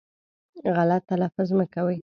[0.75, 1.97] غلط تلفظ مه کوی